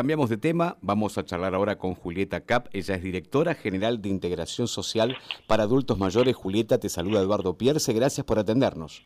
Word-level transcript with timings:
Cambiamos 0.00 0.30
de 0.30 0.36
tema, 0.36 0.76
vamos 0.80 1.18
a 1.18 1.24
charlar 1.24 1.56
ahora 1.56 1.76
con 1.76 1.96
Julieta 1.96 2.42
Cap, 2.42 2.68
ella 2.72 2.94
es 2.94 3.02
directora 3.02 3.56
general 3.56 4.00
de 4.00 4.08
Integración 4.08 4.68
Social 4.68 5.16
para 5.48 5.64
Adultos 5.64 5.98
Mayores. 5.98 6.36
Julieta, 6.36 6.78
te 6.78 6.88
saluda 6.88 7.20
Eduardo 7.20 7.58
Pierce, 7.58 7.92
gracias 7.92 8.24
por 8.24 8.38
atendernos. 8.38 9.04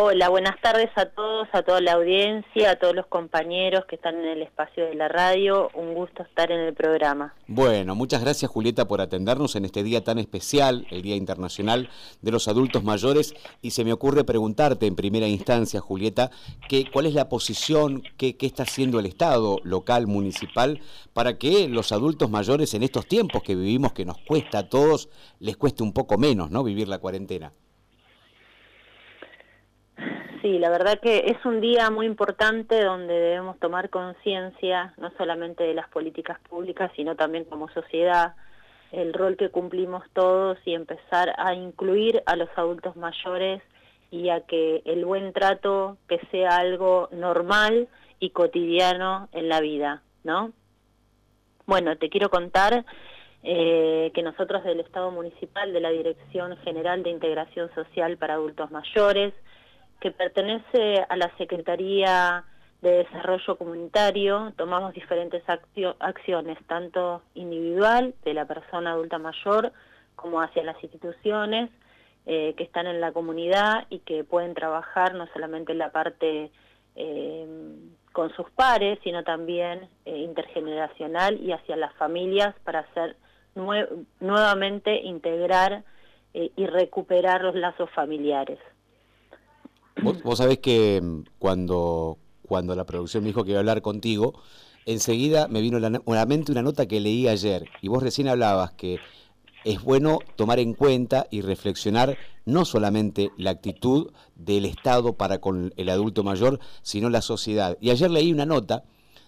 Hola, 0.00 0.28
buenas 0.28 0.60
tardes 0.60 0.90
a 0.94 1.06
todos, 1.06 1.48
a 1.52 1.62
toda 1.62 1.80
la 1.80 1.94
audiencia, 1.94 2.70
a 2.70 2.76
todos 2.76 2.94
los 2.94 3.06
compañeros 3.06 3.84
que 3.86 3.96
están 3.96 4.14
en 4.14 4.26
el 4.26 4.42
espacio 4.42 4.84
de 4.84 4.94
la 4.94 5.08
radio. 5.08 5.70
Un 5.74 5.92
gusto 5.92 6.22
estar 6.22 6.52
en 6.52 6.60
el 6.60 6.72
programa. 6.72 7.34
Bueno, 7.48 7.96
muchas 7.96 8.20
gracias 8.20 8.48
Julieta 8.48 8.86
por 8.86 9.00
atendernos 9.00 9.56
en 9.56 9.64
este 9.64 9.82
día 9.82 10.04
tan 10.04 10.20
especial, 10.20 10.86
el 10.92 11.02
Día 11.02 11.16
Internacional 11.16 11.90
de 12.22 12.30
los 12.30 12.46
Adultos 12.46 12.84
Mayores. 12.84 13.34
Y 13.60 13.72
se 13.72 13.84
me 13.84 13.92
ocurre 13.92 14.22
preguntarte 14.22 14.86
en 14.86 14.94
primera 14.94 15.26
instancia, 15.26 15.80
Julieta, 15.80 16.30
que, 16.68 16.88
cuál 16.92 17.06
es 17.06 17.14
la 17.14 17.28
posición, 17.28 18.04
qué, 18.16 18.36
qué 18.36 18.46
está 18.46 18.62
haciendo 18.62 19.00
el 19.00 19.06
Estado 19.06 19.56
local, 19.64 20.06
municipal, 20.06 20.80
para 21.12 21.38
que 21.38 21.66
los 21.66 21.90
adultos 21.90 22.30
mayores 22.30 22.72
en 22.74 22.84
estos 22.84 23.08
tiempos 23.08 23.42
que 23.42 23.56
vivimos, 23.56 23.94
que 23.94 24.04
nos 24.04 24.18
cuesta 24.18 24.58
a 24.60 24.68
todos, 24.68 25.08
les 25.40 25.56
cueste 25.56 25.82
un 25.82 25.92
poco 25.92 26.18
menos, 26.18 26.52
¿no? 26.52 26.62
Vivir 26.62 26.86
la 26.86 26.98
cuarentena. 26.98 27.52
Sí, 30.42 30.58
la 30.58 30.70
verdad 30.70 31.00
que 31.00 31.24
es 31.26 31.44
un 31.44 31.60
día 31.60 31.90
muy 31.90 32.06
importante 32.06 32.84
donde 32.84 33.12
debemos 33.12 33.58
tomar 33.58 33.90
conciencia 33.90 34.94
no 34.96 35.10
solamente 35.16 35.64
de 35.64 35.74
las 35.74 35.88
políticas 35.88 36.38
públicas, 36.48 36.92
sino 36.94 37.16
también 37.16 37.44
como 37.44 37.68
sociedad, 37.70 38.34
el 38.92 39.12
rol 39.14 39.36
que 39.36 39.50
cumplimos 39.50 40.04
todos 40.12 40.58
y 40.64 40.74
empezar 40.74 41.34
a 41.38 41.54
incluir 41.54 42.22
a 42.26 42.36
los 42.36 42.48
adultos 42.56 42.94
mayores 42.94 43.62
y 44.10 44.28
a 44.28 44.42
que 44.42 44.82
el 44.84 45.04
buen 45.04 45.32
trato 45.32 45.98
que 46.08 46.20
sea 46.30 46.56
algo 46.56 47.08
normal 47.10 47.88
y 48.20 48.30
cotidiano 48.30 49.28
en 49.32 49.48
la 49.48 49.60
vida, 49.60 50.02
¿no? 50.24 50.52
Bueno, 51.66 51.96
te 51.98 52.08
quiero 52.08 52.30
contar 52.30 52.84
eh, 53.42 54.10
que 54.14 54.22
nosotros 54.22 54.64
del 54.64 54.80
Estado 54.80 55.10
Municipal, 55.10 55.72
de 55.72 55.80
la 55.80 55.90
Dirección 55.90 56.56
General 56.58 57.02
de 57.02 57.10
Integración 57.10 57.70
Social 57.74 58.16
para 58.16 58.34
Adultos 58.34 58.70
Mayores, 58.70 59.34
que 60.00 60.10
pertenece 60.10 61.04
a 61.08 61.16
la 61.16 61.30
Secretaría 61.36 62.44
de 62.82 62.98
Desarrollo 62.98 63.56
Comunitario, 63.56 64.52
tomamos 64.56 64.94
diferentes 64.94 65.42
acciones, 65.98 66.58
tanto 66.66 67.22
individual 67.34 68.14
de 68.24 68.34
la 68.34 68.44
persona 68.44 68.92
adulta 68.92 69.18
mayor 69.18 69.72
como 70.14 70.40
hacia 70.40 70.62
las 70.62 70.82
instituciones 70.82 71.70
eh, 72.26 72.54
que 72.56 72.64
están 72.64 72.86
en 72.86 73.00
la 73.00 73.12
comunidad 73.12 73.86
y 73.90 74.00
que 74.00 74.22
pueden 74.22 74.54
trabajar 74.54 75.14
no 75.14 75.26
solamente 75.32 75.72
en 75.72 75.78
la 75.78 75.90
parte 75.90 76.50
eh, 76.94 77.46
con 78.12 78.32
sus 78.34 78.50
pares, 78.50 78.98
sino 79.02 79.24
también 79.24 79.88
eh, 80.04 80.18
intergeneracional 80.18 81.40
y 81.40 81.52
hacia 81.52 81.76
las 81.76 81.94
familias 81.94 82.54
para 82.64 82.80
hacer 82.80 83.16
nuevamente 84.20 85.00
integrar 85.02 85.82
y 86.32 86.66
recuperar 86.66 87.42
los 87.42 87.56
lazos 87.56 87.90
familiares. 87.90 88.60
Vos, 90.02 90.38
sabés 90.38 90.58
que 90.58 91.00
mm, 91.02 91.24
cuando, 91.38 92.18
cuando 92.42 92.74
la 92.74 92.84
producción 92.84 93.22
me 93.22 93.28
dijo 93.28 93.44
que 93.44 93.50
iba 93.50 93.58
a 93.58 93.60
hablar 93.60 93.82
contigo, 93.82 94.34
enseguida 94.86 95.48
me 95.48 95.60
vino 95.60 95.76
a 95.78 95.80
la 95.90 96.26
mente 96.26 96.52
una 96.52 96.62
nota 96.62 96.86
que 96.86 97.00
leí 97.00 97.28
ayer 97.28 97.64
y 97.82 97.88
vos 97.88 98.02
recién 98.02 98.28
hablabas 98.28 98.72
que 98.72 98.98
es 99.64 99.82
bueno 99.82 100.20
tomar 100.36 100.60
en 100.60 100.72
cuenta 100.72 101.26
y 101.30 101.42
reflexionar 101.42 102.16
no 102.46 102.64
solamente 102.64 103.30
la 103.36 103.50
actitud 103.50 104.12
del 104.36 104.64
Estado 104.64 105.14
para 105.14 105.40
con 105.40 105.74
el 105.76 105.88
adulto 105.88 106.22
mayor, 106.22 106.60
sino 106.82 107.10
la 107.10 107.20
sociedad. 107.20 107.76
Y 107.80 107.90
ayer 107.90 108.10
leí 108.10 108.32
una 108.32 108.46
nota 108.46 108.84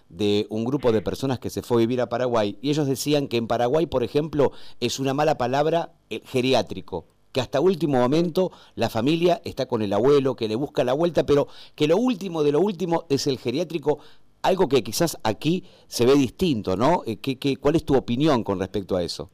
de 0.09 0.47
un 0.49 0.65
grupo 0.65 0.91
de 0.91 1.01
personas 1.01 1.39
que 1.39 1.49
se 1.49 1.61
fue 1.61 1.77
a 1.77 1.79
vivir 1.79 2.01
a 2.01 2.09
Paraguay 2.09 2.57
y 2.61 2.69
ellos 2.69 2.87
decían 2.87 3.27
que 3.27 3.37
en 3.37 3.47
Paraguay, 3.47 3.85
por 3.85 4.03
ejemplo, 4.03 4.51
es 4.79 4.99
una 4.99 5.13
mala 5.13 5.37
palabra 5.37 5.93
el 6.09 6.21
geriátrico 6.25 7.05
que 7.31 7.41
hasta 7.41 7.59
último 7.59 7.99
momento 7.99 8.51
la 8.75 8.89
familia 8.89 9.41
está 9.43 9.65
con 9.65 9.81
el 9.81 9.93
abuelo, 9.93 10.35
que 10.35 10.47
le 10.47 10.55
busca 10.55 10.83
la 10.83 10.93
vuelta, 10.93 11.25
pero 11.25 11.47
que 11.75 11.87
lo 11.87 11.97
último 11.97 12.43
de 12.43 12.51
lo 12.51 12.59
último 12.59 13.05
es 13.09 13.27
el 13.27 13.37
geriátrico, 13.37 13.99
algo 14.41 14.67
que 14.67 14.83
quizás 14.83 15.17
aquí 15.23 15.65
se 15.87 16.05
ve 16.05 16.13
distinto, 16.13 16.75
¿no? 16.75 17.03
Eh, 17.05 17.17
¿Qué, 17.21 17.37
qué, 17.37 17.57
cuál 17.57 17.75
es 17.75 17.85
tu 17.85 17.95
opinión 17.95 18.43
con 18.43 18.59
respecto 18.59 18.97
a 18.97 19.03
eso? 19.03 19.29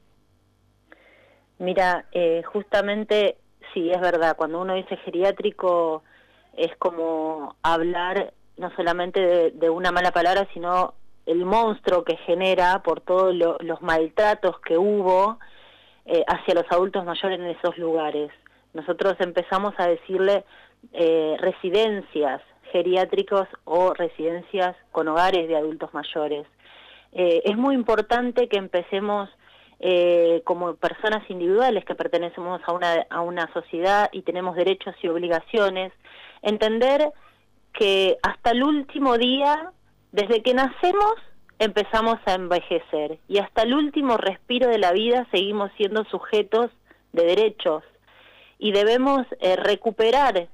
Mira, 1.59 2.05
eh, 2.11 2.43
justamente, 2.43 3.37
sí, 3.73 3.89
es 3.89 3.99
verdad, 3.99 4.35
cuando 4.37 4.61
uno 4.61 4.75
dice 4.75 4.97
geriátrico 4.97 6.03
es 6.55 6.75
como 6.77 7.55
hablar 7.61 8.33
no 8.57 8.71
solamente 8.75 9.51
de, 9.51 9.69
una 9.69 9.91
mala 9.91 10.11
palabra, 10.11 10.47
sino 10.53 10.95
el 11.25 11.45
monstruo 11.45 12.03
que 12.03 12.17
genera 12.17 12.81
por 12.83 13.01
todos 13.01 13.35
los 13.35 13.81
maltratos 13.81 14.59
que 14.61 14.77
hubo, 14.77 15.39
eh, 16.09 16.23
hacia 16.25 16.53
los 16.53 16.63
adultos 16.69 17.03
mayores 17.03 17.37
en 17.37 17.47
esos 17.47 17.77
lugares. 17.77 18.31
Nosotros 18.73 19.15
empezamos 19.19 19.73
a 19.77 19.87
decirle 19.87 20.45
eh, 20.93 21.35
residencias 21.37 22.41
geriátricos 22.71 23.45
o 23.65 23.93
residencias 23.93 24.77
con 24.93 25.09
hogares 25.09 25.49
de 25.49 25.57
adultos 25.57 25.93
mayores. 25.93 26.47
Eh, 27.11 27.41
es 27.43 27.57
muy 27.57 27.75
importante 27.75 28.47
que 28.47 28.57
empecemos 28.57 29.29
como 30.43 30.75
personas 30.77 31.29
individuales 31.29 31.85
que 31.85 31.93
pertenecemos 31.93 32.59
a 32.65 32.71
una, 32.71 33.05
a 33.11 33.21
una 33.21 33.53
sociedad 33.53 34.09
y 34.11 34.23
tenemos 34.23 34.55
derechos 34.55 34.95
y 35.03 35.07
obligaciones, 35.07 35.93
entender 36.41 37.13
que 37.73 38.17
hasta 38.23 38.51
el 38.51 38.63
último 38.63 39.19
día, 39.19 39.71
desde 40.11 40.41
que 40.41 40.55
nacemos, 40.55 41.13
empezamos 41.59 42.19
a 42.25 42.33
envejecer 42.33 43.19
y 43.27 43.39
hasta 43.39 43.63
el 43.63 43.73
último 43.73 44.17
respiro 44.17 44.67
de 44.67 44.77
la 44.77 44.91
vida 44.91 45.27
seguimos 45.31 45.71
siendo 45.77 46.03
sujetos 46.05 46.69
de 47.13 47.25
derechos 47.25 47.83
y 48.59 48.71
debemos 48.71 49.25
eh, 49.39 49.55
recuperar 49.55 50.47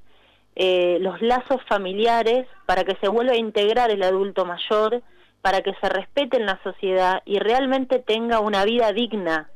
eh, 0.56 0.98
los 1.02 1.22
lazos 1.22 1.62
familiares 1.68 2.48
para 2.66 2.84
que 2.84 2.96
se 3.02 3.08
vuelva 3.08 3.34
a 3.34 3.38
integrar 3.38 3.92
el 3.92 4.04
adulto 4.04 4.46
mayor, 4.46 5.02
para 5.42 5.62
que 5.62 5.74
se 5.82 5.90
respete 5.90 6.38
en 6.38 6.46
la 6.46 6.62
sociedad 6.64 7.22
y 7.26 7.40
realmente 7.40 8.00
tenga 8.00 8.40
una 8.40 8.64
vida 8.64 8.92
digna 8.94 9.50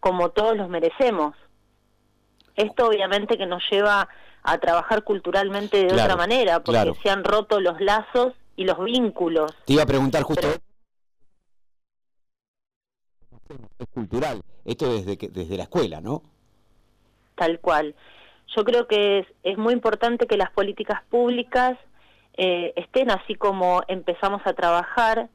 como 0.00 0.30
todos 0.30 0.56
los 0.56 0.68
merecemos. 0.68 1.34
Esto 2.56 2.88
obviamente 2.88 3.38
que 3.38 3.46
nos 3.46 3.62
lleva 3.70 4.08
a 4.42 4.58
trabajar 4.58 5.02
culturalmente 5.02 5.86
de 5.86 5.94
otra 5.94 6.16
manera, 6.16 6.62
porque 6.62 6.92
se 7.02 7.08
han 7.08 7.24
roto 7.24 7.58
los 7.60 7.80
lazos 7.80 8.34
y 8.56 8.64
los 8.64 8.84
vínculos. 8.84 9.54
Te 9.64 9.72
iba 9.72 9.82
a 9.82 9.86
preguntar 9.86 10.22
justo 10.22 10.46
es 13.78 13.86
cultural, 13.92 14.42
esto 14.64 14.92
desde, 14.92 15.16
que, 15.16 15.28
desde 15.28 15.56
la 15.56 15.64
escuela, 15.64 16.00
¿no? 16.00 16.22
Tal 17.34 17.60
cual. 17.60 17.94
Yo 18.56 18.64
creo 18.64 18.86
que 18.86 19.20
es, 19.20 19.26
es 19.42 19.58
muy 19.58 19.72
importante 19.72 20.26
que 20.26 20.36
las 20.36 20.50
políticas 20.50 21.02
públicas 21.10 21.78
eh, 22.36 22.72
estén 22.76 23.10
así 23.10 23.36
como 23.36 23.82
empezamos 23.86 24.42
a 24.44 24.54
trabajar 24.54 25.28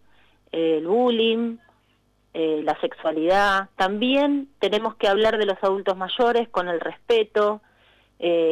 eh, 0.52 0.78
el 0.78 0.88
bullying, 0.88 1.58
eh, 2.34 2.62
la 2.64 2.80
sexualidad. 2.82 3.70
También 3.78 4.50
tenemos 4.60 4.96
que 4.96 5.08
hablar 5.08 5.38
de 5.38 5.46
los 5.46 5.58
adultos 5.62 5.96
mayores 5.96 6.50
con 6.50 6.68
el 6.68 6.80
respeto, 6.80 7.62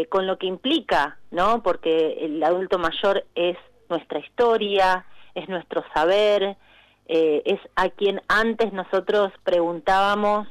con 0.08 0.28
lo 0.28 0.38
que 0.38 0.48
implica, 0.48 1.18
¿no? 1.30 1.62
Porque 1.62 2.20
el 2.22 2.42
adulto 2.42 2.80
mayor 2.80 3.26
es 3.36 3.58
nuestra 3.90 4.20
historia, 4.20 5.06
es 5.36 5.50
nuestro 5.50 5.84
saber, 5.94 6.56
eh, 7.08 7.42
es 7.46 7.60
a 7.76 7.90
quien 7.90 8.22
antes 8.28 8.74
nosotros 8.74 9.32
preguntábamos 9.44 10.48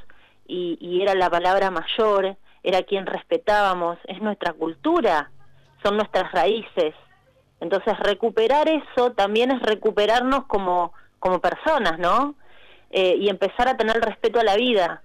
y, 0.49 1.03
era 1.03 1.15
la 1.15 1.29
palabra 1.29 1.71
mayor, 1.71 2.37
era 2.63 2.83
quien 2.83 3.05
respetábamos, 3.05 3.99
es 4.07 4.23
nuestra 4.23 4.53
cultura, 4.53 5.31
son 5.83 5.97
nuestras 5.97 6.33
raíces. 6.33 6.95
Entonces 7.61 7.99
recuperar 7.99 8.69
eso 8.69 9.13
también 9.13 9.51
es 9.51 9.61
recuperarnos 9.63 10.47
como, 10.47 10.93
como 11.19 11.41
personas, 11.41 11.99
¿no? 11.99 12.35
Eh, 12.91 13.17
y 13.19 13.29
empezar 13.29 13.69
a 13.69 13.77
tener 13.77 13.97
respeto 14.01 14.41
a 14.41 14.45
la 14.45 14.57
vida. 14.57 15.03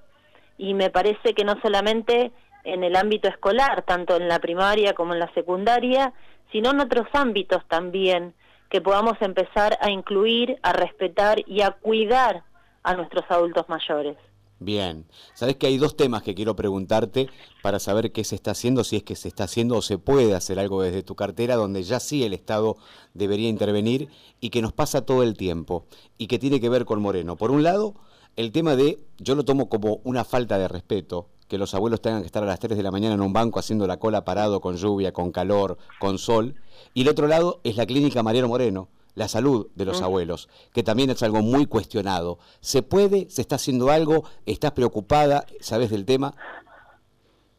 Y 0.58 0.74
me 0.74 0.90
parece 0.90 1.34
que 1.34 1.44
no 1.44 1.60
solamente 1.62 2.32
en 2.64 2.84
el 2.84 2.96
ámbito 2.96 3.28
escolar, 3.28 3.84
tanto 3.84 4.16
en 4.16 4.28
la 4.28 4.40
primaria 4.40 4.94
como 4.94 5.14
en 5.14 5.20
la 5.20 5.34
secundaria, 5.34 6.14
sino 6.52 6.72
en 6.72 6.80
otros 6.80 7.08
ámbitos 7.14 7.66
también, 7.68 8.34
que 8.72 8.82
podamos 8.82 9.22
empezar 9.22 9.78
a 9.82 9.92
incluir, 9.92 10.58
a 10.64 10.72
respetar 10.74 11.44
y 11.46 11.62
a 11.62 11.72
cuidar 11.72 12.44
a 12.84 12.96
nuestros 12.96 13.26
adultos 13.30 13.68
mayores. 13.68 14.18
Bien, 14.60 15.06
sabes 15.34 15.56
que 15.56 15.68
hay 15.68 15.78
dos 15.78 15.98
temas 15.98 16.22
que 16.22 16.36
quiero 16.36 16.56
preguntarte 16.56 17.30
para 17.64 17.80
saber 17.80 18.12
qué 18.12 18.24
se 18.24 18.36
está 18.36 18.52
haciendo, 18.52 18.84
si 18.84 18.96
es 18.96 19.04
que 19.04 19.16
se 19.16 19.28
está 19.28 19.46
haciendo 19.46 19.76
o 19.76 19.82
se 19.82 19.98
puede 19.98 20.36
hacer 20.36 20.60
algo 20.60 20.84
desde 20.84 21.04
tu 21.04 21.16
cartera, 21.16 21.56
donde 21.56 21.84
ya 21.84 22.00
sí 22.00 22.24
el 22.24 22.34
Estado 22.34 22.78
debería 23.14 23.50
intervenir 23.50 24.08
y 24.40 24.52
que 24.52 24.62
nos 24.62 24.72
pasa 24.72 25.04
todo 25.04 25.24
el 25.24 25.36
tiempo 25.36 25.88
y 26.18 26.28
que 26.28 26.40
tiene 26.40 26.62
que 26.62 26.70
ver 26.70 26.86
con 26.86 27.02
Moreno. 27.02 27.36
Por 27.38 27.52
un 27.52 27.64
lado, 27.64 27.96
el 28.36 28.52
tema 28.52 28.76
de, 28.76 29.00
yo 29.18 29.36
lo 29.36 29.44
tomo 29.44 29.68
como 29.68 30.00
una 30.04 30.24
falta 30.24 30.58
de 30.60 30.68
respeto, 30.68 31.28
que 31.52 31.58
los 31.58 31.76
abuelos 31.76 32.00
tengan 32.00 32.22
que 32.22 32.28
estar 32.28 32.42
a 32.42 32.46
las 32.46 32.62
3 32.62 32.78
de 32.78 32.82
la 32.82 32.92
mañana 32.92 33.16
en 33.16 33.20
un 33.20 33.34
banco 33.34 33.60
haciendo 33.60 33.86
la 33.86 33.98
cola 33.98 34.24
parado 34.24 34.62
con 34.62 34.78
lluvia, 34.78 35.12
con 35.12 35.34
calor, 35.34 35.78
con 36.00 36.18
sol. 36.18 36.56
Y 36.94 37.02
el 37.02 37.10
otro 37.10 37.28
lado 37.28 37.60
es 37.66 37.76
la 37.76 37.86
clínica 37.86 38.24
Mariano 38.24 38.48
Moreno, 38.48 38.88
la 39.16 39.28
salud 39.28 39.68
de 39.76 39.84
los 39.84 40.02
abuelos, 40.02 40.48
que 40.74 40.82
también 40.82 41.10
es 41.10 41.22
algo 41.24 41.42
muy 41.42 41.66
cuestionado. 41.66 42.40
¿Se 42.62 42.84
puede? 42.84 43.30
¿Se 43.30 43.42
está 43.42 43.56
haciendo 43.56 43.92
algo? 43.92 44.24
¿Estás 44.46 44.72
preocupada? 44.72 45.44
¿Sabes 45.60 45.90
del 45.90 46.06
tema? 46.06 46.34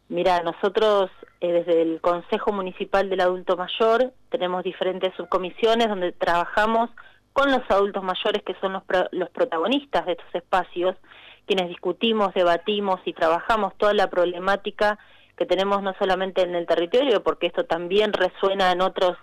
Mira, 0.08 0.42
nosotros 0.42 1.10
eh, 1.42 1.52
desde 1.52 1.82
el 1.82 2.00
Consejo 2.00 2.50
Municipal 2.50 3.10
del 3.10 3.20
Adulto 3.20 3.58
Mayor 3.58 4.14
tenemos 4.30 4.64
diferentes 4.64 5.12
subcomisiones 5.18 5.90
donde 5.90 6.12
trabajamos 6.12 6.88
con 7.34 7.50
los 7.50 7.60
adultos 7.68 8.02
mayores 8.02 8.42
que 8.42 8.54
son 8.58 8.72
los, 8.72 8.84
los 9.10 9.28
protagonistas 9.28 10.06
de 10.06 10.12
estos 10.12 10.34
espacios, 10.34 10.96
quienes 11.46 11.68
discutimos, 11.68 12.34
debatimos 12.34 13.00
y 13.04 13.12
trabajamos 13.12 13.76
toda 13.76 13.94
la 13.94 14.08
problemática 14.08 14.98
que 15.36 15.46
tenemos 15.46 15.82
no 15.82 15.94
solamente 15.98 16.42
en 16.42 16.54
el 16.54 16.66
territorio, 16.66 17.22
porque 17.22 17.46
esto 17.46 17.64
también 17.64 18.12
resuena 18.12 18.72
en 18.72 18.80
otros 18.80 19.16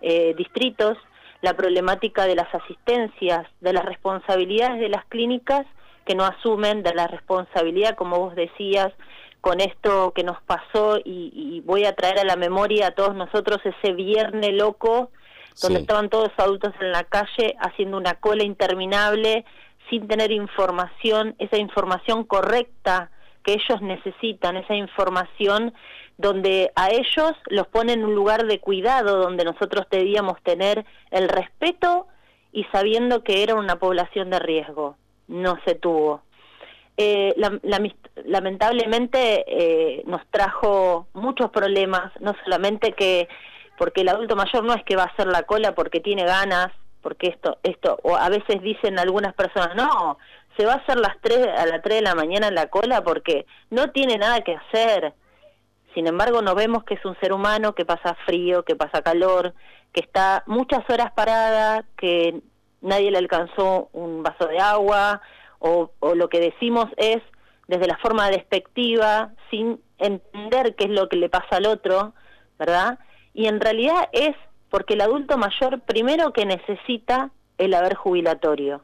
eh, 0.00 0.34
distritos, 0.36 0.98
la 1.40 1.54
problemática 1.54 2.26
de 2.26 2.36
las 2.36 2.52
asistencias, 2.54 3.46
de 3.60 3.72
las 3.72 3.84
responsabilidades 3.84 4.80
de 4.80 4.88
las 4.88 5.04
clínicas 5.06 5.66
que 6.04 6.14
no 6.14 6.24
asumen, 6.24 6.82
de 6.82 6.94
la 6.94 7.06
responsabilidad, 7.06 7.94
como 7.96 8.18
vos 8.18 8.34
decías, 8.34 8.92
con 9.40 9.60
esto 9.60 10.12
que 10.14 10.22
nos 10.22 10.40
pasó 10.42 10.98
y, 11.04 11.62
voy 11.66 11.84
a 11.84 11.94
traer 11.94 12.20
a 12.20 12.24
la 12.24 12.36
memoria 12.36 12.88
a 12.88 12.90
todos 12.92 13.14
nosotros 13.14 13.58
ese 13.64 13.92
viernes 13.92 14.52
loco 14.52 15.10
donde 15.60 15.80
estaban 15.80 16.08
todos 16.08 16.30
adultos 16.38 16.72
en 16.80 16.92
la 16.92 17.04
calle 17.04 17.56
haciendo 17.58 17.96
una 17.96 18.14
cola 18.14 18.44
interminable 18.44 19.44
sin 19.92 20.08
tener 20.08 20.32
información, 20.32 21.34
esa 21.38 21.58
información 21.58 22.24
correcta 22.24 23.10
que 23.44 23.52
ellos 23.52 23.82
necesitan, 23.82 24.56
esa 24.56 24.74
información 24.74 25.74
donde 26.16 26.72
a 26.76 26.88
ellos 26.88 27.34
los 27.48 27.66
pone 27.66 27.92
en 27.92 28.02
un 28.02 28.14
lugar 28.14 28.46
de 28.46 28.58
cuidado, 28.58 29.18
donde 29.18 29.44
nosotros 29.44 29.86
debíamos 29.90 30.42
tener 30.42 30.86
el 31.10 31.28
respeto 31.28 32.06
y 32.52 32.64
sabiendo 32.72 33.22
que 33.22 33.42
era 33.42 33.54
una 33.54 33.76
población 33.76 34.30
de 34.30 34.38
riesgo. 34.38 34.96
No 35.28 35.58
se 35.66 35.74
tuvo. 35.74 36.22
Eh, 36.96 37.34
lamentablemente 38.24 39.44
eh, 39.46 40.04
nos 40.06 40.26
trajo 40.30 41.06
muchos 41.12 41.50
problemas, 41.50 42.12
no 42.20 42.34
solamente 42.44 42.92
que, 42.92 43.28
porque 43.76 44.00
el 44.00 44.08
adulto 44.08 44.36
mayor 44.36 44.64
no 44.64 44.72
es 44.72 44.84
que 44.84 44.96
va 44.96 45.02
a 45.02 45.12
hacer 45.12 45.26
la 45.26 45.42
cola 45.42 45.74
porque 45.74 46.00
tiene 46.00 46.24
ganas, 46.24 46.72
porque 47.02 47.28
esto, 47.28 47.58
esto, 47.62 47.98
o 48.02 48.16
a 48.16 48.28
veces 48.28 48.62
dicen 48.62 48.98
algunas 48.98 49.34
personas, 49.34 49.74
no, 49.74 50.18
se 50.56 50.64
va 50.64 50.74
a 50.74 50.76
hacer 50.76 50.96
las 50.98 51.20
3, 51.20 51.48
a 51.58 51.66
las 51.66 51.82
3 51.82 51.96
de 51.96 52.02
la 52.02 52.14
mañana 52.14 52.48
en 52.48 52.54
la 52.54 52.68
cola 52.68 53.02
porque 53.02 53.46
no 53.70 53.90
tiene 53.90 54.18
nada 54.18 54.40
que 54.42 54.54
hacer. 54.54 55.14
Sin 55.94 56.06
embargo, 56.06 56.40
no 56.42 56.54
vemos 56.54 56.84
que 56.84 56.94
es 56.94 57.04
un 57.04 57.18
ser 57.20 57.32
humano 57.32 57.74
que 57.74 57.84
pasa 57.84 58.16
frío, 58.26 58.64
que 58.64 58.76
pasa 58.76 59.02
calor, 59.02 59.54
que 59.92 60.00
está 60.00 60.42
muchas 60.46 60.88
horas 60.88 61.12
parada, 61.12 61.84
que 61.96 62.40
nadie 62.80 63.10
le 63.10 63.18
alcanzó 63.18 63.88
un 63.92 64.22
vaso 64.22 64.46
de 64.46 64.58
agua, 64.58 65.20
o, 65.58 65.90
lo 66.14 66.28
que 66.28 66.40
decimos 66.40 66.86
es 66.96 67.22
desde 67.68 67.86
la 67.86 67.96
forma 67.98 68.28
despectiva, 68.30 69.32
sin 69.50 69.80
entender 69.98 70.74
qué 70.74 70.84
es 70.84 70.90
lo 70.90 71.08
que 71.08 71.16
le 71.16 71.28
pasa 71.28 71.56
al 71.56 71.66
otro, 71.66 72.14
¿verdad? 72.58 72.98
Y 73.32 73.46
en 73.46 73.60
realidad 73.60 74.08
es 74.12 74.34
porque 74.72 74.94
el 74.94 75.02
adulto 75.02 75.36
mayor 75.36 75.80
primero 75.80 76.32
que 76.32 76.46
necesita 76.46 77.30
el 77.58 77.74
haber 77.74 77.94
jubilatorio, 77.94 78.80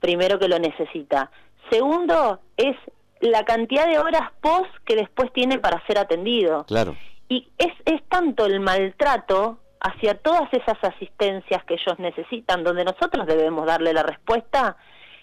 primero 0.00 0.38
que 0.38 0.48
lo 0.48 0.58
necesita. 0.58 1.30
Segundo 1.70 2.40
es 2.56 2.74
la 3.20 3.44
cantidad 3.44 3.86
de 3.86 3.98
horas 3.98 4.32
post 4.40 4.70
que 4.86 4.96
después 4.96 5.30
tiene 5.34 5.58
para 5.58 5.86
ser 5.86 5.98
atendido. 5.98 6.64
Claro. 6.64 6.96
Y 7.28 7.46
es, 7.58 7.74
es 7.84 8.02
tanto 8.08 8.46
el 8.46 8.60
maltrato 8.60 9.58
hacia 9.80 10.14
todas 10.14 10.48
esas 10.50 10.82
asistencias 10.82 11.62
que 11.64 11.74
ellos 11.74 11.98
necesitan, 11.98 12.64
donde 12.64 12.82
nosotros 12.82 13.26
debemos 13.26 13.66
darle 13.66 13.92
la 13.92 14.04
respuesta, 14.04 14.78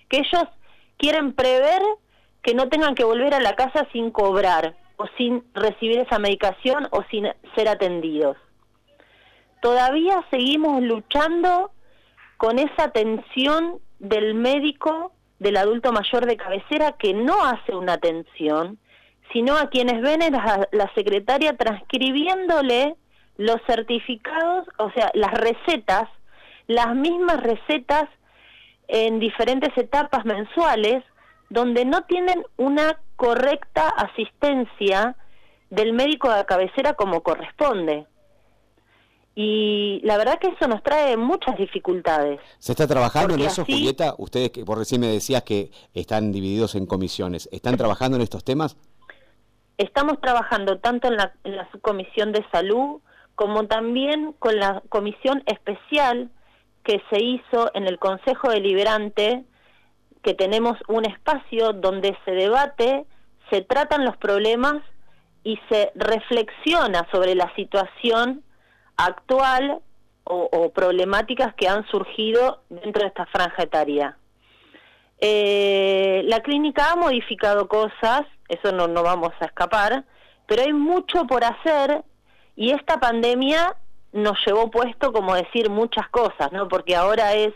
que 0.08 0.18
ellos 0.18 0.44
quieren 0.98 1.34
prever 1.34 1.82
que 2.44 2.54
no 2.54 2.70
tengan 2.70 2.94
que 2.94 3.06
volver 3.06 3.34
a 3.34 3.40
la 3.40 3.56
casa 3.56 3.88
sin 3.92 4.12
cobrar 4.12 4.76
o 4.98 5.08
sin 5.18 5.44
recibir 5.56 5.98
esa 5.98 6.20
medicación 6.20 6.88
o 6.92 7.04
sin 7.10 7.28
ser 7.56 7.68
atendidos. 7.68 8.38
Todavía 9.62 10.24
seguimos 10.30 10.82
luchando 10.82 11.72
con 12.38 12.60
esa 12.60 12.86
atención 12.86 13.80
del 14.00 14.34
médico 14.34 15.12
del 15.40 15.58
adulto 15.58 15.92
mayor 15.92 16.26
de 16.26 16.38
cabecera 16.38 16.94
que 16.94 17.14
no 17.14 17.44
hace 17.46 17.76
una 17.76 17.94
atención, 17.94 18.78
sino 19.32 19.58
a 19.58 19.70
quienes 19.70 20.02
ven 20.02 20.22
a 20.24 20.68
la 20.72 20.94
secretaria 20.96 21.56
transcribiéndole 21.56 22.96
los 23.38 23.58
certificados, 23.68 24.68
o 24.78 24.92
sea, 24.92 25.12
las 25.14 25.32
recetas, 25.32 26.10
las 26.68 26.94
mismas 26.96 27.42
recetas 27.42 28.10
en 28.88 29.20
diferentes 29.20 29.76
etapas 29.78 30.26
mensuales 30.26 31.04
donde 31.50 31.86
no 31.86 32.04
tienen 32.04 32.44
una 32.58 33.00
correcta 33.16 33.88
asistencia 33.90 35.16
del 35.70 35.94
médico 35.94 36.32
de 36.32 36.46
cabecera 36.46 36.94
como 36.94 37.22
corresponde. 37.22 38.08
Y 39.36 40.02
la 40.04 40.18
verdad 40.18 40.40
que 40.40 40.48
eso 40.48 40.68
nos 40.68 40.84
trae 40.84 41.16
muchas 41.16 41.58
dificultades. 41.58 42.40
¿Se 42.58 42.74
está 42.74 42.88
trabajando 42.88 43.36
en 43.36 43.42
eso, 43.42 43.64
Julieta? 43.64 44.16
Ustedes, 44.18 44.52
que 44.52 44.66
por 44.66 44.78
recién 44.78 45.02
me 45.02 45.08
decías 45.08 45.44
que 45.44 45.72
están 45.94 46.32
divididos 46.32 46.76
en 46.76 46.86
comisiones, 46.86 47.48
¿están 47.52 47.78
trabajando 47.78 48.18
en 48.18 48.24
estos 48.24 48.44
temas? 48.44 48.76
Estamos 49.78 50.20
trabajando 50.20 50.80
tanto 50.80 51.08
en 51.08 51.16
la, 51.16 51.34
en 51.46 51.56
la 51.56 51.72
subcomisión 51.72 52.34
de 52.34 52.46
salud 52.52 53.00
como 53.36 53.68
también 53.68 54.34
con 54.40 54.60
la 54.60 54.84
comisión 54.90 55.42
especial 55.46 56.30
que 56.84 57.02
se 57.10 57.24
hizo 57.24 57.72
en 57.74 57.88
el 57.88 57.98
Consejo 57.98 58.50
Deliberante, 58.50 59.46
que 60.22 60.34
tenemos 60.34 60.78
un 60.90 61.06
espacio 61.06 61.72
donde 61.72 62.18
se 62.26 62.32
debate, 62.32 63.06
se 63.50 63.62
tratan 63.62 64.04
los 64.04 64.18
problemas 64.18 64.84
y 65.44 65.58
se 65.70 65.92
reflexiona 65.96 67.08
sobre 67.12 67.36
la 67.36 67.54
situación 67.56 68.44
actual 69.06 69.82
o, 70.32 70.70
problemáticas 70.70 71.56
que 71.56 71.68
han 71.68 71.88
surgido 71.88 72.62
dentro 72.70 73.02
de 73.02 73.08
esta 73.08 73.26
franja 73.26 73.64
etaria. 73.64 74.16
Eh, 75.20 76.22
la 76.26 76.42
clínica 76.42 76.92
ha 76.92 76.96
modificado 76.96 77.68
cosas, 77.68 78.28
eso 78.48 78.72
no, 78.72 78.88
no 78.88 79.02
vamos 79.02 79.32
a 79.40 79.46
escapar, 79.46 80.06
pero 80.46 80.62
hay 80.62 80.72
mucho 80.72 81.26
por 81.26 81.44
hacer 81.44 82.04
y 82.56 82.72
esta 82.72 83.00
pandemia 83.00 83.76
nos 84.12 84.38
llevó 84.46 84.70
puesto 84.70 85.12
como 85.12 85.34
decir 85.34 85.70
muchas 85.72 86.08
cosas, 86.10 86.52
¿no? 86.52 86.68
Porque 86.68 86.96
ahora 86.96 87.34
es 87.34 87.54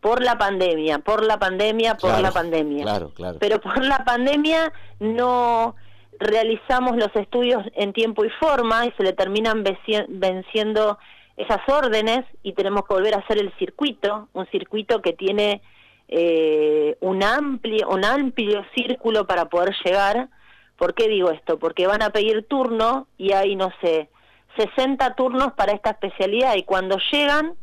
por 0.00 0.22
la 0.22 0.36
pandemia, 0.36 0.98
por 0.98 1.24
la 1.24 1.38
pandemia, 1.38 1.96
por 1.96 2.18
la 2.18 2.32
pandemia. 2.32 2.82
Claro, 2.82 3.10
claro. 3.10 3.38
Pero 3.38 3.60
por 3.60 3.84
la 3.84 4.04
pandemia 4.04 4.72
no 4.98 5.76
realizamos 6.18 6.96
los 6.96 7.14
estudios 7.14 7.64
en 7.74 7.92
tiempo 7.92 8.24
y 8.24 8.30
forma 8.30 8.86
y 8.86 8.92
se 8.92 9.02
le 9.02 9.12
terminan 9.12 9.64
venciendo 10.08 10.98
esas 11.36 11.60
órdenes 11.68 12.24
y 12.42 12.54
tenemos 12.54 12.86
que 12.86 12.94
volver 12.94 13.14
a 13.14 13.18
hacer 13.18 13.38
el 13.38 13.52
circuito, 13.58 14.28
un 14.32 14.46
circuito 14.46 15.02
que 15.02 15.12
tiene 15.12 15.62
eh, 16.08 16.96
un 17.00 17.24
amplio 17.24 17.88
un 17.88 18.04
amplio 18.04 18.64
círculo 18.74 19.26
para 19.26 19.46
poder 19.46 19.74
llegar. 19.84 20.28
¿Por 20.76 20.94
qué 20.94 21.08
digo 21.08 21.30
esto? 21.30 21.58
Porque 21.58 21.86
van 21.86 22.02
a 22.02 22.10
pedir 22.10 22.46
turno 22.46 23.06
y 23.18 23.32
hay 23.32 23.56
no 23.56 23.70
sé 23.80 24.08
60 24.56 25.14
turnos 25.14 25.52
para 25.52 25.72
esta 25.72 25.90
especialidad 25.90 26.54
y 26.56 26.62
cuando 26.62 26.98
llegan, 27.10 27.54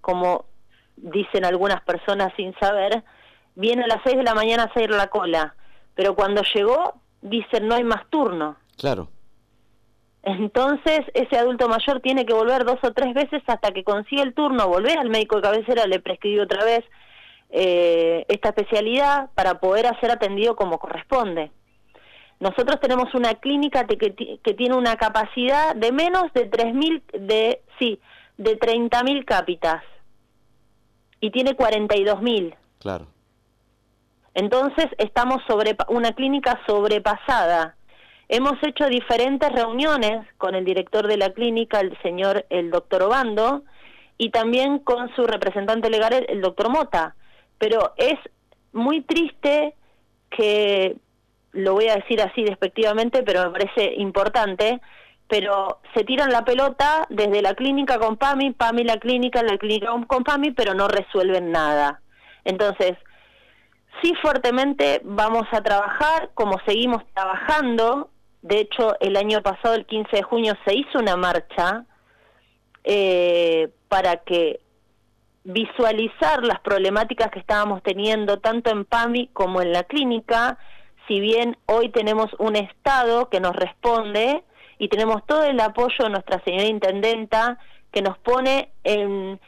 como 0.00 0.46
dicen 0.96 1.44
algunas 1.44 1.82
personas 1.82 2.32
sin 2.36 2.54
saber, 2.58 3.02
viene 3.54 3.84
a 3.84 3.86
las 3.86 4.00
6 4.04 4.18
de 4.18 4.22
la 4.22 4.34
mañana 4.34 4.64
a 4.64 4.66
hacer 4.66 4.90
la 4.90 5.08
cola, 5.08 5.54
pero 5.94 6.14
cuando 6.14 6.42
llegó 6.54 6.99
dicen 7.22 7.68
no 7.68 7.74
hay 7.74 7.84
más 7.84 8.08
turno. 8.10 8.56
Claro. 8.76 9.08
Entonces 10.22 11.00
ese 11.14 11.36
adulto 11.36 11.68
mayor 11.68 12.00
tiene 12.00 12.26
que 12.26 12.34
volver 12.34 12.64
dos 12.64 12.78
o 12.82 12.92
tres 12.92 13.14
veces 13.14 13.42
hasta 13.46 13.72
que 13.72 13.84
consiga 13.84 14.22
el 14.22 14.34
turno, 14.34 14.68
volver 14.68 14.98
al 14.98 15.08
médico 15.08 15.36
de 15.36 15.42
cabecera, 15.42 15.86
le 15.86 16.00
prescribe 16.00 16.42
otra 16.42 16.64
vez 16.64 16.84
eh, 17.50 18.26
esta 18.28 18.50
especialidad 18.50 19.30
para 19.34 19.60
poder 19.60 19.86
ser 20.00 20.10
atendido 20.10 20.56
como 20.56 20.78
corresponde. 20.78 21.50
Nosotros 22.38 22.80
tenemos 22.80 23.14
una 23.14 23.34
clínica 23.34 23.86
que, 23.86 23.96
que 24.42 24.54
tiene 24.54 24.74
una 24.74 24.96
capacidad 24.96 25.74
de 25.74 25.92
menos 25.92 26.32
de 26.32 26.50
3.000, 26.50 27.02
de, 27.12 27.62
sí, 27.78 28.00
de 28.38 28.58
30.000 28.58 29.24
cápitas 29.26 29.82
y 31.20 31.30
tiene 31.30 31.56
42.000. 31.56 32.54
Claro. 32.78 33.06
Entonces 34.34 34.86
estamos 34.98 35.42
sobre 35.48 35.76
una 35.88 36.12
clínica 36.12 36.60
sobrepasada. 36.66 37.76
Hemos 38.28 38.54
hecho 38.62 38.86
diferentes 38.86 39.50
reuniones 39.50 40.24
con 40.38 40.54
el 40.54 40.64
director 40.64 41.08
de 41.08 41.16
la 41.16 41.30
clínica, 41.30 41.80
el 41.80 42.00
señor, 42.00 42.46
el 42.48 42.70
doctor 42.70 43.02
Obando, 43.02 43.64
y 44.18 44.30
también 44.30 44.78
con 44.78 45.12
su 45.16 45.26
representante 45.26 45.90
legal, 45.90 46.24
el 46.28 46.40
doctor 46.40 46.68
Mota. 46.70 47.16
Pero 47.58 47.92
es 47.96 48.18
muy 48.72 49.00
triste 49.00 49.74
que 50.30 50.96
lo 51.52 51.72
voy 51.72 51.88
a 51.88 51.96
decir 51.96 52.20
así 52.22 52.44
despectivamente, 52.44 53.24
pero 53.24 53.44
me 53.44 53.58
parece 53.58 53.94
importante, 53.96 54.80
pero 55.26 55.80
se 55.94 56.04
tiran 56.04 56.30
la 56.30 56.44
pelota 56.44 57.06
desde 57.08 57.42
la 57.42 57.54
clínica 57.54 57.98
con 57.98 58.16
PAMI, 58.16 58.52
PAMI 58.52 58.84
la 58.84 58.98
clínica, 58.98 59.42
la 59.42 59.58
clínica 59.58 59.90
con 60.06 60.22
PAMI, 60.22 60.52
pero 60.52 60.74
no 60.74 60.86
resuelven 60.86 61.50
nada. 61.50 62.00
Entonces, 62.44 62.96
sí 64.02 64.14
fuertemente 64.22 65.00
vamos 65.04 65.46
a 65.52 65.62
trabajar 65.62 66.30
como 66.34 66.58
seguimos 66.66 67.02
trabajando. 67.14 68.10
De 68.42 68.60
hecho, 68.60 68.96
el 69.00 69.16
año 69.16 69.42
pasado, 69.42 69.74
el 69.74 69.86
15 69.86 70.16
de 70.16 70.22
junio, 70.22 70.54
se 70.64 70.74
hizo 70.74 70.98
una 70.98 71.16
marcha 71.16 71.84
eh, 72.84 73.68
para 73.88 74.18
que 74.18 74.60
visualizar 75.44 76.44
las 76.44 76.60
problemáticas 76.60 77.30
que 77.30 77.38
estábamos 77.38 77.82
teniendo 77.82 78.40
tanto 78.40 78.70
en 78.70 78.84
PAMI 78.84 79.28
como 79.32 79.60
en 79.62 79.72
la 79.72 79.84
clínica, 79.84 80.58
si 81.08 81.18
bien 81.18 81.56
hoy 81.66 81.88
tenemos 81.90 82.30
un 82.38 82.56
Estado 82.56 83.28
que 83.30 83.40
nos 83.40 83.56
responde 83.56 84.44
y 84.78 84.88
tenemos 84.88 85.24
todo 85.26 85.44
el 85.44 85.58
apoyo 85.60 86.04
de 86.04 86.10
nuestra 86.10 86.42
señora 86.44 86.64
Intendenta 86.64 87.58
que 87.90 88.02
nos 88.02 88.16
pone 88.18 88.70
en, 88.84 89.40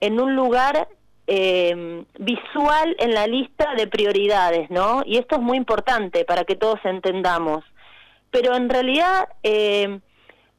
en 0.00 0.20
un 0.20 0.34
lugar 0.34 0.88
eh, 1.30 2.04
visual 2.18 2.96
en 2.98 3.14
la 3.14 3.26
lista 3.26 3.74
de 3.76 3.86
prioridades, 3.86 4.68
¿no? 4.70 5.02
Y 5.06 5.16
esto 5.16 5.36
es 5.36 5.40
muy 5.40 5.56
importante 5.56 6.24
para 6.24 6.44
que 6.44 6.56
todos 6.56 6.80
entendamos. 6.84 7.64
Pero 8.30 8.54
en 8.56 8.68
realidad 8.68 9.28
eh, 9.44 10.00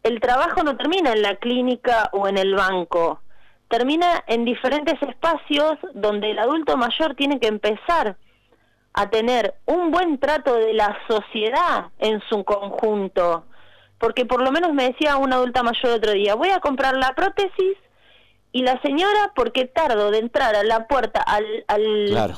el 0.04 0.20
trabajo 0.22 0.64
no 0.64 0.78
termina 0.78 1.12
en 1.12 1.22
la 1.22 1.36
clínica 1.36 2.10
o 2.14 2.28
en 2.28 2.38
el 2.38 2.56
banco 2.56 3.20
termina 3.72 4.24
en 4.28 4.46
diferentes 4.46 5.02
espacios 5.02 5.78
donde 5.94 6.32
el 6.32 6.40
adulto 6.40 6.78
mayor 6.78 7.16
tiene 7.16 7.40
que 7.40 7.48
empezar 7.48 8.18
a 8.94 9.10
tener 9.10 9.56
un 9.66 9.90
buen 9.90 10.20
trato 10.20 10.54
de 10.56 10.74
la 10.74 10.98
sociedad 11.08 11.86
en 11.98 12.22
su 12.30 12.44
conjunto. 12.44 13.46
Porque 13.98 14.26
por 14.26 14.44
lo 14.44 14.52
menos 14.52 14.74
me 14.74 14.90
decía 14.90 15.16
una 15.16 15.38
adulta 15.38 15.64
mayor 15.64 15.94
otro 15.94 16.12
día, 16.12 16.36
voy 16.36 16.50
a 16.50 16.60
comprar 16.60 16.96
la 16.98 17.16
prótesis 17.16 17.78
y 18.52 18.64
la 18.64 18.82
señora, 18.82 19.32
porque 19.36 19.66
tardo 19.66 20.12
de 20.12 20.20
entrar 20.20 20.56
a 20.56 20.64
la 20.64 20.88
puerta 20.88 21.22
al, 21.22 21.46
al, 21.68 22.38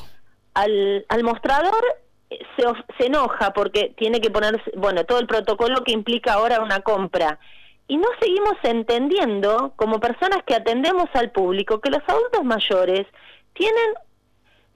al, 0.53 1.05
al 1.07 1.23
mostrador, 1.23 1.83
se, 2.29 2.63
se 2.97 3.05
enoja 3.07 3.53
porque 3.53 3.93
tiene 3.97 4.21
que 4.21 4.29
ponerse, 4.29 4.71
bueno, 4.75 5.03
todo 5.05 5.19
el 5.19 5.27
protocolo 5.27 5.83
que 5.83 5.91
implica 5.91 6.33
ahora 6.33 6.61
una 6.61 6.81
compra. 6.81 7.39
Y 7.87 7.97
no 7.97 8.07
seguimos 8.19 8.55
entendiendo, 8.63 9.73
como 9.75 9.99
personas 9.99 10.39
que 10.45 10.55
atendemos 10.55 11.09
al 11.13 11.31
público, 11.31 11.81
que 11.81 11.89
los 11.89 12.01
adultos 12.07 12.43
mayores 12.43 13.05
tienen 13.53 13.93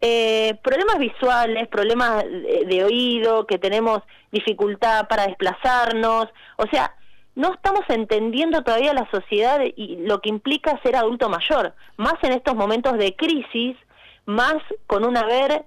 eh, 0.01 0.59
problemas 0.61 0.99
visuales, 0.99 1.67
problemas 1.69 2.23
de, 2.23 2.83
oído, 2.83 3.47
que 3.47 3.57
tenemos 3.57 4.01
dificultad 4.31 5.07
para 5.07 5.25
desplazarnos, 5.25 6.27
o 6.57 6.67
sea, 6.69 6.93
no 7.37 7.53
estamos 7.53 7.81
entendiendo 7.89 8.63
todavía 8.63 8.95
la 8.95 9.07
sociedad 9.11 9.61
y 9.75 9.97
lo 9.97 10.21
que 10.21 10.29
implica 10.29 10.81
ser 10.81 10.95
adulto 10.95 11.29
mayor, 11.29 11.75
más 11.95 12.15
en 12.23 12.31
estos 12.31 12.55
momentos 12.55 12.97
de 12.97 13.15
crisis, 13.15 13.77
más 14.25 14.55
con 14.87 15.05
un 15.05 15.15
haber 15.15 15.63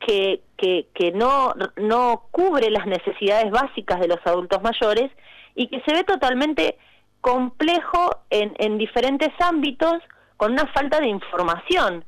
que, 0.00 0.42
que, 0.56 1.12
no, 1.14 1.54
no 1.76 2.24
cubre 2.32 2.70
las 2.70 2.86
necesidades 2.86 3.52
básicas 3.52 4.00
de 4.00 4.08
los 4.08 4.18
adultos 4.24 4.60
mayores 4.62 5.12
y 5.54 5.68
que 5.68 5.80
se 5.82 5.94
ve 5.94 6.02
totalmente 6.02 6.76
complejo 7.20 8.10
en, 8.30 8.54
en 8.58 8.76
diferentes 8.76 9.30
ámbitos 9.38 10.02
con 10.36 10.52
una 10.52 10.66
falta 10.72 10.98
de 10.98 11.06
información. 11.06 12.04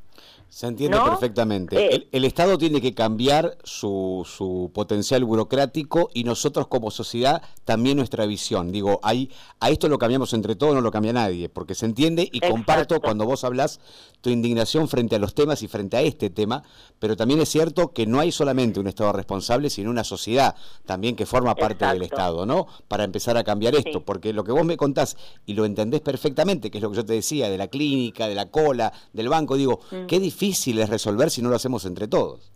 Se 0.51 0.67
entiende 0.67 0.99
perfectamente. 0.99 1.95
Eh, 1.95 2.09
el, 2.11 2.25
Estado 2.25 2.57
tiene 2.57 2.81
que 2.81 2.95
cambiar 2.95 3.59
su, 3.65 4.27
su, 4.27 4.71
potencial 4.73 5.23
burocrático 5.25 6.09
y 6.15 6.25
nosotros 6.25 6.69
como 6.69 6.91
sociedad 6.91 7.43
también 7.65 7.99
nuestra 7.99 8.25
visión. 8.25 8.73
Digo, 8.73 8.99
ahí, 9.03 9.31
a 9.61 9.69
esto 9.69 9.89
lo 9.89 9.99
cambiamos 9.99 10.33
entre 10.33 10.57
todos, 10.57 10.75
no 10.75 10.81
lo 10.81 10.91
cambia 10.91 11.13
nadie, 11.13 11.51
porque 11.51 11.75
se 11.75 11.85
entiende 11.85 12.29
y 12.33 12.41
comparto 12.41 13.01
cuando 13.01 13.27
vos 13.27 13.45
hablas 13.45 13.79
tu 14.23 14.31
indignación 14.31 14.89
frente 14.89 15.17
a 15.17 15.19
los 15.19 15.35
temas 15.35 15.63
y 15.63 15.69
frente 15.69 15.99
a 15.99 16.01
este 16.01 16.31
tema, 16.31 16.63
pero 16.99 17.15
también 17.15 17.41
es 17.41 17.51
cierto 17.51 17.93
que 17.93 18.07
no 18.07 18.19
hay 18.19 18.33
solamente 18.33 18.81
un 18.81 18.87
Estado 18.87 19.13
responsable, 19.13 19.69
sino 19.69 19.91
una 19.91 20.03
sociedad 20.03 20.57
también 20.87 21.15
que 21.15 21.27
forma 21.27 21.55
parte 21.55 21.85
del 21.85 22.03
Estado, 22.03 22.47
¿no? 22.47 22.67
Para 22.89 23.05
empezar 23.05 23.37
a 23.37 23.45
cambiar 23.45 23.75
esto, 23.75 24.03
porque 24.03 24.33
lo 24.33 24.45
que 24.45 24.53
vos 24.53 24.65
me 24.65 24.79
contás 24.79 25.17
y 25.45 25.53
lo 25.53 25.67
entendés 25.67 26.01
perfectamente, 26.01 26.71
que 26.71 26.79
es 26.79 26.83
lo 26.83 26.91
que 26.91 26.97
yo 26.97 27.05
te 27.05 27.13
decía, 27.13 27.51
de 27.51 27.59
la 27.59 27.69
clínica, 27.69 28.27
de 28.27 28.35
la 28.35 28.51
cola, 28.51 28.93
del 29.13 29.29
banco, 29.29 29.57
digo, 29.57 29.81
mm. 29.91 30.07
qué 30.07 30.19
difícil 30.19 30.38
es 30.43 30.89
resolver 30.89 31.31
si 31.31 31.43
no 31.43 31.49
lo 31.49 31.57
hacemos 31.57 31.85
entre 31.85 32.09
todos. 32.09 32.53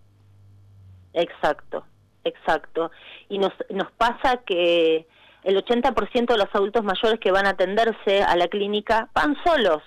Exacto, 1.12 1.85
exacto. 2.25 2.91
Y 3.29 3.39
nos, 3.39 3.53
nos 3.71 3.91
pasa 3.93 4.39
que 4.47 5.07
el 5.45 5.57
80% 5.57 6.27
de 6.27 6.39
los 6.39 6.49
adultos 6.53 6.85
mayores 6.85 7.21
que 7.21 7.33
van 7.33 7.47
a 7.47 7.51
atenderse 7.51 8.23
a 8.23 8.37
la 8.37 8.49
clínica 8.49 9.11
van 9.15 9.37
solos 9.45 9.83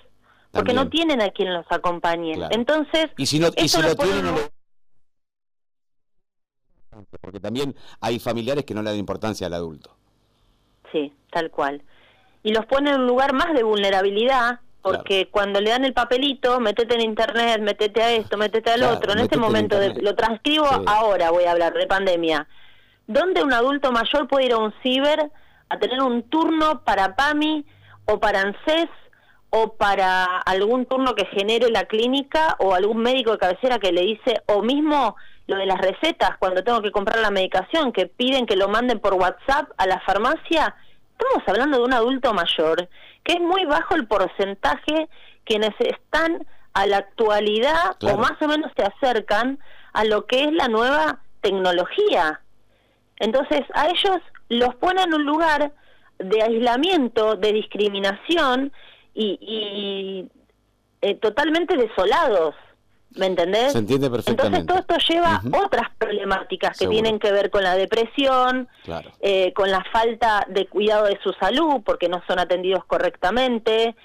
porque 0.56 0.72
no 0.72 0.88
tienen 0.88 1.20
a 1.20 1.30
quien 1.30 1.52
los 1.52 1.66
acompañe. 1.70 2.34
Entonces, 2.50 3.06
y 3.16 3.26
si 3.26 3.38
no, 3.38 3.48
y 3.56 3.68
si 3.68 3.82
lo 3.82 3.94
tienen, 3.94 4.34
porque 7.20 7.40
también 7.40 7.74
hay 8.00 8.18
familiares 8.18 8.64
que 8.64 8.74
no 8.74 8.82
le 8.82 8.90
dan 8.90 8.98
importancia 8.98 9.46
al 9.46 9.54
adulto. 9.54 9.94
Sí, 10.92 11.12
tal 11.30 11.50
cual. 11.50 11.82
Y 12.42 12.52
los 12.52 12.64
ponen 12.66 12.94
en 12.94 13.00
un 13.02 13.06
lugar 13.06 13.34
más 13.34 13.52
de 13.54 13.62
vulnerabilidad, 13.62 14.60
porque 14.86 15.28
cuando 15.30 15.60
le 15.60 15.70
dan 15.70 15.84
el 15.84 15.92
papelito, 15.92 16.60
metete 16.60 16.94
en 16.94 17.00
internet, 17.00 17.60
metete 17.60 18.02
a 18.02 18.12
esto, 18.12 18.36
metete 18.36 18.70
al 18.70 18.84
otro, 18.84 19.12
en 19.12 19.18
este 19.18 19.36
momento, 19.36 19.76
lo 20.00 20.14
transcribo 20.14 20.68
ahora, 20.86 21.30
voy 21.30 21.44
a 21.44 21.50
hablar 21.50 21.74
de 21.74 21.88
pandemia, 21.88 22.46
¿dónde 23.08 23.42
un 23.42 23.52
adulto 23.52 23.90
mayor 23.90 24.28
puede 24.28 24.46
ir 24.46 24.52
a 24.52 24.58
un 24.58 24.72
ciber 24.84 25.30
a 25.68 25.78
tener 25.78 26.00
un 26.00 26.22
turno 26.22 26.84
para 26.84 27.16
PAMI 27.16 27.66
o 28.04 28.20
para 28.20 28.42
ANSES 28.42 28.88
o 29.50 29.72
para 29.72 30.24
algún 30.24 30.86
turno 30.86 31.16
que 31.16 31.26
genere 31.26 31.68
la 31.70 31.86
clínica 31.86 32.54
o 32.60 32.72
algún 32.72 32.98
médico 32.98 33.32
de 33.32 33.38
cabecera 33.38 33.80
que 33.80 33.90
le 33.90 34.02
dice, 34.02 34.42
o 34.46 34.62
mismo 34.62 35.16
lo 35.48 35.56
de 35.56 35.66
las 35.66 35.80
recetas, 35.80 36.36
cuando 36.38 36.62
tengo 36.62 36.80
que 36.80 36.92
comprar 36.92 37.18
la 37.18 37.30
medicación, 37.30 37.92
que 37.92 38.06
piden 38.06 38.46
que 38.46 38.54
lo 38.54 38.68
manden 38.68 39.00
por 39.00 39.14
WhatsApp 39.14 39.68
a 39.78 39.86
la 39.86 40.00
farmacia, 40.00 40.76
estamos 41.18 41.48
hablando 41.48 41.78
de 41.78 41.84
un 41.84 41.92
adulto 41.92 42.32
mayor, 42.32 42.88
que 43.26 43.32
es 43.32 43.40
muy 43.40 43.64
bajo 43.64 43.96
el 43.96 44.06
porcentaje 44.06 45.08
quienes 45.44 45.74
están 45.80 46.46
a 46.74 46.86
la 46.86 46.98
actualidad 46.98 47.96
o 48.02 48.16
más 48.16 48.40
o 48.40 48.46
menos 48.46 48.70
se 48.76 48.84
acercan 48.84 49.58
a 49.92 50.04
lo 50.04 50.26
que 50.26 50.44
es 50.44 50.52
la 50.52 50.68
nueva 50.68 51.20
tecnología. 51.40 52.40
Entonces 53.18 53.62
a 53.74 53.88
ellos 53.88 54.18
los 54.48 54.76
ponen 54.76 55.08
en 55.08 55.14
un 55.14 55.26
lugar 55.26 55.72
de 56.18 56.42
aislamiento, 56.42 57.34
de 57.34 57.52
discriminación, 57.52 58.72
y, 59.18 60.28
eh, 61.00 61.14
totalmente 61.16 61.76
desolados. 61.76 62.54
¿Me 63.16 63.26
entendés? 63.26 63.72
Se 63.72 63.78
entiende 63.78 64.10
perfectamente. 64.10 64.60
Entonces 64.60 64.86
todo 64.86 64.98
esto 64.98 65.12
lleva 65.12 65.40
otras 65.64 65.88
problemáticas 65.98 66.78
que 66.78 66.86
tienen 66.86 67.18
que 67.18 67.32
ver 67.32 67.50
con 67.50 67.62
la 67.62 67.74
depresión, 67.74 68.68
eh, 69.20 69.52
con 69.54 69.70
la 69.70 69.84
falta 69.92 70.46
de 70.48 70.66
cuidado 70.66 71.06
de 71.06 71.18
su 71.22 71.32
salud, 71.32 71.82
porque 71.84 72.08
no 72.08 72.22
son 72.26 72.38
atendidos 72.38 72.84
correctamente, 72.84 73.96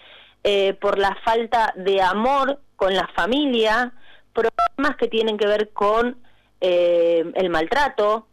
eh, 0.43 0.73
por 0.73 0.97
la 0.97 1.17
falta 1.23 1.73
de 1.75 2.01
amor 2.01 2.59
con 2.75 2.95
la 2.95 3.07
familia, 3.15 3.93
problemas 4.33 4.97
que 4.97 5.07
tienen 5.07 5.37
que 5.37 5.47
ver 5.47 5.71
con 5.71 6.17
el 6.61 7.49
maltrato, 7.49 8.27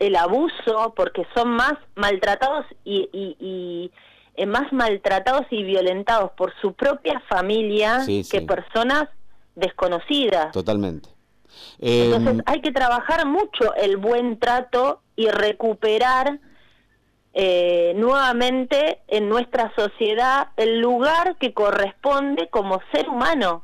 el 0.00 0.16
abuso, 0.16 0.92
porque 0.96 1.24
son 1.34 1.50
más 1.50 1.74
maltratados 1.94 2.66
y 2.84 3.90
eh, 4.40 4.46
más 4.46 4.72
maltratados 4.72 5.42
y 5.50 5.64
violentados 5.64 6.30
por 6.32 6.54
su 6.62 6.72
propia 6.72 7.20
familia 7.28 8.00
que 8.06 8.40
personas 8.40 9.08
desconocidas. 9.54 10.52
Totalmente. 10.52 11.08
Entonces 11.78 12.34
em, 12.34 12.42
hay 12.46 12.60
que 12.60 12.72
trabajar 12.72 13.26
mucho 13.26 13.74
el 13.74 13.96
buen 13.96 14.38
trato 14.38 15.02
y 15.16 15.28
recuperar 15.28 16.40
eh, 17.32 17.92
nuevamente 17.96 19.02
en 19.08 19.28
nuestra 19.28 19.72
sociedad 19.76 20.48
el 20.56 20.80
lugar 20.80 21.36
que 21.38 21.54
corresponde 21.54 22.48
como 22.48 22.80
ser 22.92 23.08
humano. 23.08 23.62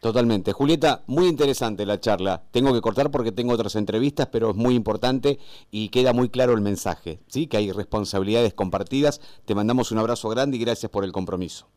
Totalmente. 0.00 0.52
Julieta, 0.52 1.02
muy 1.06 1.28
interesante 1.28 1.84
la 1.84 2.00
charla. 2.00 2.42
Tengo 2.50 2.72
que 2.72 2.80
cortar 2.80 3.10
porque 3.10 3.32
tengo 3.32 3.52
otras 3.52 3.76
entrevistas, 3.76 4.28
pero 4.32 4.50
es 4.50 4.56
muy 4.56 4.74
importante 4.74 5.38
y 5.70 5.90
queda 5.90 6.14
muy 6.14 6.30
claro 6.30 6.54
el 6.54 6.62
mensaje, 6.62 7.20
¿sí? 7.26 7.46
que 7.46 7.58
hay 7.58 7.70
responsabilidades 7.70 8.54
compartidas. 8.54 9.20
Te 9.44 9.54
mandamos 9.54 9.92
un 9.92 9.98
abrazo 9.98 10.30
grande 10.30 10.56
y 10.56 10.60
gracias 10.60 10.90
por 10.90 11.04
el 11.04 11.12
compromiso. 11.12 11.68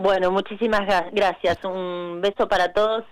Bueno, 0.00 0.30
muchísimas 0.30 0.80
gracias. 1.12 1.62
Un 1.62 2.20
beso 2.22 2.48
para 2.48 2.72
todos 2.72 3.04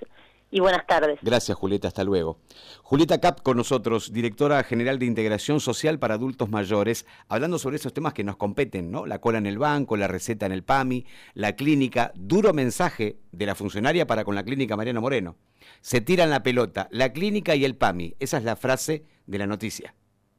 y 0.51 0.61
buenas 0.61 0.87
tardes. 0.87 1.19
Gracias, 1.21 1.59
Julieta. 1.59 1.89
Hasta 1.89 2.03
luego. 2.03 2.39
Julieta 2.83 3.21
Cap 3.21 3.43
con 3.43 3.59
nosotros, 3.59 4.11
directora 4.11 4.63
general 4.63 4.99
de 4.99 5.05
Integración 5.05 5.61
Social 5.61 5.99
para 5.99 6.15
Adultos 6.15 6.49
Mayores, 6.49 7.05
hablando 7.29 7.59
sobre 7.59 7.77
esos 7.77 7.93
temas 7.93 8.15
que 8.15 8.25
nos 8.25 8.39
competen, 8.39 8.91
¿no? 8.91 9.05
La 9.05 9.21
cola 9.21 9.37
en 9.37 9.45
el 9.45 9.59
banco, 9.59 9.99
la 9.99 10.09
receta 10.09 10.47
en 10.47 10.53
el 10.53 10.65
PAMI, 10.65 11.05
la 11.35 11.57
clínica. 11.57 12.11
Duro 12.15 12.55
mensaje 12.55 13.19
de 13.33 13.45
la 13.45 13.55
funcionaria 13.55 14.07
para 14.07 14.25
con 14.25 14.35
la 14.35 14.43
clínica 14.43 14.75
Mariano 14.75 15.03
Moreno. 15.03 15.37
Se 15.83 16.01
tiran 16.01 16.31
la 16.31 16.43
pelota, 16.43 16.89
la 16.91 17.13
clínica 17.13 17.55
y 17.55 17.67
el 17.67 17.77
PAMI. 17.77 18.17
Esa 18.19 18.39
es 18.39 18.45
la 18.45 18.57
frase 18.57 19.05
de 19.27 19.39
la 19.39 19.47
noticia 19.47 19.95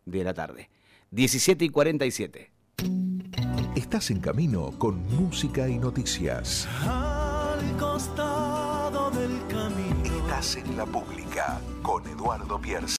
de 0.05 0.23
la 0.23 0.33
tarde. 0.33 0.71
17 1.11 1.65
y 1.65 1.69
47. 1.69 2.51
Estás 3.75 4.09
en 4.09 4.19
camino 4.19 4.71
con 4.79 5.05
música 5.15 5.69
y 5.69 5.77
noticias. 5.77 6.67
Al 6.81 7.77
costado 7.77 9.11
del 9.11 9.39
camino. 9.47 10.23
Estás 10.23 10.55
en 10.55 10.75
la 10.75 10.85
pública 10.85 11.61
con 11.83 12.05
Eduardo 12.07 12.59
Pierce. 12.59 12.87